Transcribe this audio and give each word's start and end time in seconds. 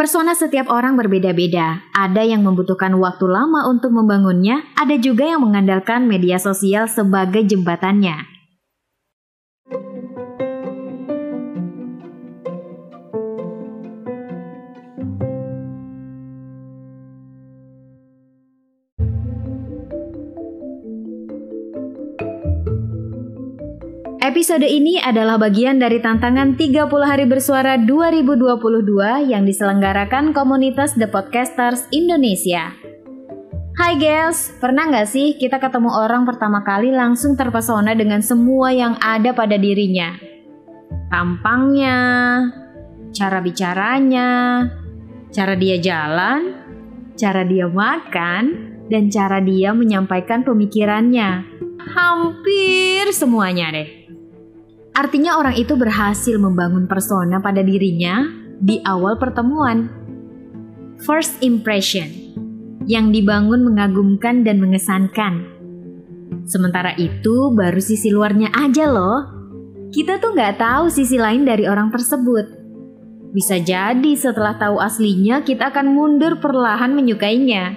Persona 0.00 0.32
setiap 0.32 0.72
orang 0.72 0.96
berbeda-beda. 0.96 1.84
Ada 1.92 2.24
yang 2.24 2.40
membutuhkan 2.40 2.96
waktu 2.96 3.28
lama 3.28 3.68
untuk 3.68 3.92
membangunnya, 3.92 4.64
ada 4.72 4.96
juga 4.96 5.28
yang 5.28 5.44
mengandalkan 5.44 6.08
media 6.08 6.40
sosial 6.40 6.88
sebagai 6.88 7.44
jembatannya. 7.44 8.29
Episode 24.30 24.62
ini 24.62 24.94
adalah 25.02 25.42
bagian 25.42 25.82
dari 25.82 25.98
tantangan 25.98 26.54
30 26.54 26.86
hari 27.02 27.26
bersuara 27.26 27.74
2022 27.74 29.26
yang 29.26 29.42
diselenggarakan 29.42 30.30
komunitas 30.30 30.94
The 30.94 31.10
Podcasters 31.10 31.90
Indonesia. 31.90 32.70
Hai 33.74 33.98
girls, 33.98 34.54
pernah 34.62 34.86
nggak 34.86 35.10
sih 35.10 35.34
kita 35.34 35.58
ketemu 35.58 35.90
orang 35.90 36.22
pertama 36.30 36.62
kali 36.62 36.94
langsung 36.94 37.34
terpesona 37.34 37.90
dengan 37.98 38.22
semua 38.22 38.70
yang 38.70 38.94
ada 39.02 39.34
pada 39.34 39.58
dirinya? 39.58 40.14
Tampangnya, 41.10 41.98
cara 43.10 43.42
bicaranya, 43.42 44.30
cara 45.34 45.58
dia 45.58 45.82
jalan, 45.82 46.54
cara 47.18 47.42
dia 47.42 47.66
makan, 47.66 48.44
dan 48.86 49.10
cara 49.10 49.42
dia 49.42 49.74
menyampaikan 49.74 50.46
pemikirannya. 50.46 51.50
Hampir 51.82 53.10
semuanya 53.10 53.74
deh. 53.74 53.99
Artinya 55.00 55.40
orang 55.40 55.56
itu 55.56 55.80
berhasil 55.80 56.36
membangun 56.36 56.84
persona 56.84 57.40
pada 57.40 57.64
dirinya 57.64 58.20
di 58.60 58.84
awal 58.84 59.16
pertemuan. 59.16 59.88
First 61.00 61.40
impression 61.40 62.04
yang 62.84 63.08
dibangun 63.08 63.64
mengagumkan 63.64 64.44
dan 64.44 64.60
mengesankan. 64.60 65.48
Sementara 66.44 66.92
itu 67.00 67.48
baru 67.56 67.80
sisi 67.80 68.12
luarnya 68.12 68.52
aja 68.52 68.92
loh. 68.92 69.24
Kita 69.88 70.20
tuh 70.20 70.36
nggak 70.36 70.60
tahu 70.60 70.92
sisi 70.92 71.16
lain 71.16 71.48
dari 71.48 71.64
orang 71.64 71.88
tersebut. 71.88 72.60
Bisa 73.32 73.56
jadi 73.56 74.12
setelah 74.12 74.60
tahu 74.60 74.84
aslinya 74.84 75.40
kita 75.48 75.72
akan 75.72 75.96
mundur 75.96 76.44
perlahan 76.44 76.92
menyukainya. 76.92 77.72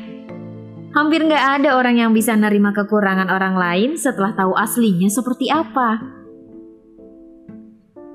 Hampir 0.91 1.23
nggak 1.23 1.63
ada 1.63 1.79
orang 1.79 2.03
yang 2.03 2.11
bisa 2.11 2.35
nerima 2.35 2.75
kekurangan 2.75 3.31
orang 3.31 3.55
lain 3.55 3.95
setelah 3.95 4.35
tahu 4.35 4.59
aslinya 4.59 5.07
seperti 5.07 5.47
apa. 5.47 6.22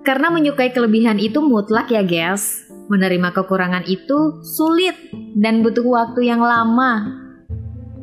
Karena 0.09 0.33
menyukai 0.33 0.73
kelebihan 0.73 1.21
itu 1.21 1.45
mutlak 1.45 1.93
ya 1.93 2.01
guys. 2.01 2.65
Menerima 2.89 3.29
kekurangan 3.37 3.85
itu 3.85 4.41
sulit 4.41 4.97
dan 5.37 5.61
butuh 5.61 5.85
waktu 5.85 6.33
yang 6.33 6.41
lama. 6.41 7.13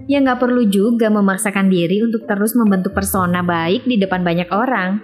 Ya 0.06 0.22
nggak 0.22 0.38
perlu 0.38 0.70
juga 0.70 1.10
memaksakan 1.10 1.66
diri 1.66 2.06
untuk 2.06 2.30
terus 2.30 2.54
membentuk 2.54 2.94
persona 2.94 3.42
baik 3.42 3.90
di 3.90 3.98
depan 3.98 4.22
banyak 4.22 4.54
orang. 4.54 5.02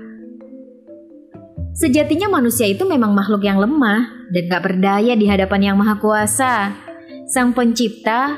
Sejatinya 1.74 2.30
manusia 2.30 2.70
itu 2.70 2.86
memang 2.86 3.18
makhluk 3.18 3.42
yang 3.42 3.58
lemah 3.58 4.30
dan 4.30 4.44
gak 4.52 4.62
berdaya 4.62 5.18
di 5.18 5.26
hadapan 5.26 5.74
yang 5.74 5.76
maha 5.82 5.98
kuasa. 5.98 6.78
Sang 7.26 7.56
pencipta, 7.58 8.38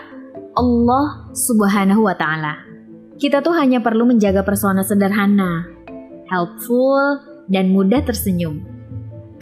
Allah 0.55 1.05
subhanahu 1.35 2.07
wa 2.07 2.15
ta'ala. 2.15 2.63
Kita 3.19 3.43
tuh 3.43 3.57
hanya 3.59 3.83
perlu 3.83 4.07
menjaga 4.07 4.45
persona 4.45 4.85
sederhana, 4.85 5.65
helpful, 6.29 7.32
dan 7.51 7.71
mudah 7.71 8.03
tersenyum. 8.03 8.63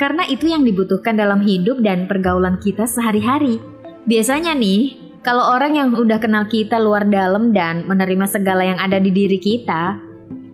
Karena 0.02 0.26
itu 0.26 0.50
yang 0.50 0.66
dibutuhkan 0.66 1.14
dalam 1.14 1.46
hidup 1.46 1.86
dan 1.86 2.10
pergaulan 2.10 2.58
kita 2.58 2.90
sehari-hari. 2.90 3.62
Biasanya 4.10 4.58
nih, 4.58 4.98
kalau 5.22 5.54
orang 5.54 5.78
yang 5.78 5.90
udah 5.94 6.18
kenal 6.18 6.50
kita 6.50 6.82
luar 6.82 7.06
dalam 7.06 7.54
dan 7.54 7.86
menerima 7.86 8.26
segala 8.26 8.66
yang 8.66 8.82
ada 8.82 8.98
di 8.98 9.14
diri 9.14 9.38
kita, 9.38 10.02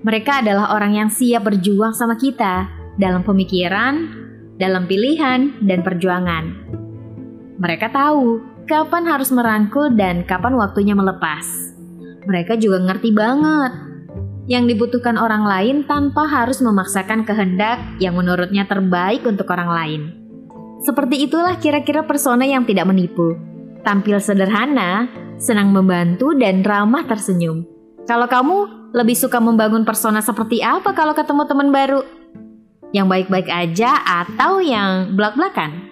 mereka 0.04 0.44
adalah 0.44 0.76
orang 0.76 1.00
yang 1.00 1.08
siap 1.08 1.48
berjuang 1.48 1.96
sama 1.96 2.20
kita 2.20 2.68
dalam 3.00 3.24
pemikiran, 3.24 4.12
dalam 4.60 4.84
pilihan, 4.84 5.64
dan 5.64 5.80
perjuangan. 5.80 6.44
Mereka 7.56 7.88
tahu 7.96 8.44
kapan 8.68 9.08
harus 9.08 9.32
merangkul 9.32 9.96
dan 9.96 10.28
kapan 10.28 10.60
waktunya 10.60 10.92
melepas. 10.92 11.48
Mereka 12.28 12.60
juga 12.60 12.84
ngerti 12.84 13.16
banget 13.16 13.87
yang 14.48 14.64
dibutuhkan 14.64 15.20
orang 15.20 15.44
lain 15.44 15.76
tanpa 15.84 16.24
harus 16.24 16.64
memaksakan 16.64 17.28
kehendak 17.28 17.84
yang 18.00 18.16
menurutnya 18.16 18.64
terbaik 18.64 19.28
untuk 19.28 19.52
orang 19.52 19.70
lain. 19.70 20.02
Seperti 20.88 21.28
itulah 21.28 21.60
kira-kira 21.60 22.08
persona 22.08 22.48
yang 22.48 22.64
tidak 22.64 22.88
menipu. 22.88 23.36
Tampil 23.84 24.24
sederhana, 24.24 25.12
senang 25.36 25.76
membantu, 25.76 26.32
dan 26.32 26.64
ramah 26.64 27.04
tersenyum. 27.04 27.68
Kalau 28.08 28.28
kamu 28.32 28.58
lebih 28.96 29.20
suka 29.20 29.44
membangun 29.44 29.84
persona 29.84 30.24
seperti 30.24 30.64
apa 30.64 30.96
kalau 30.96 31.12
ketemu 31.12 31.44
teman 31.44 31.70
baru? 31.76 32.02
Yang 32.96 33.08
baik-baik 33.12 33.50
aja 33.52 34.00
atau 34.00 34.64
yang 34.64 35.12
belak-belakan? 35.20 35.87